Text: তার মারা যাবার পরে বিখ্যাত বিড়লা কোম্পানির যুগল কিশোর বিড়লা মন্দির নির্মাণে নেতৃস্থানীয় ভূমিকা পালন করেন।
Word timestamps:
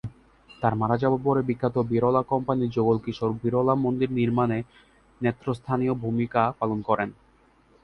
তার 0.49 0.73
মারা 0.75 0.95
যাবার 0.97 1.21
পরে 1.23 1.41
বিখ্যাত 1.49 1.75
বিড়লা 1.91 2.21
কোম্পানির 2.31 2.73
যুগল 2.75 2.97
কিশোর 3.05 3.31
বিড়লা 3.41 3.73
মন্দির 3.83 4.09
নির্মাণে 4.19 4.59
নেতৃস্থানীয় 5.21 5.93
ভূমিকা 6.03 6.41
পালন 6.59 6.79
করেন। 6.81 7.09